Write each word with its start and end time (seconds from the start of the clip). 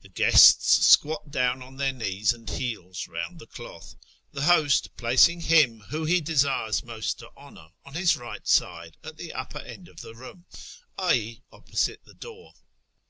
The 0.00 0.08
guests 0.08 0.86
squat 0.86 1.30
down 1.30 1.60
on 1.60 1.76
their 1.76 1.92
knees 1.92 2.32
and 2.32 2.48
heels 2.48 3.06
round 3.06 3.38
the 3.38 3.46
cloth, 3.46 3.96
the 4.32 4.44
host 4.44 4.96
placing 4.96 5.42
him 5.42 5.80
whom 5.80 6.06
he 6.06 6.22
desires 6.22 6.82
most 6.82 7.18
to 7.18 7.30
honour 7.36 7.72
on 7.84 7.92
his 7.92 8.16
right 8.16 8.46
side 8.48 8.96
at 9.04 9.18
the 9.18 9.34
upper 9.34 9.58
end 9.58 9.86
of 9.86 10.00
the 10.00 10.14
room 10.14 10.46
(i.e. 10.96 11.42
opposite 11.52 12.02
the 12.06 12.14
door). 12.14 12.54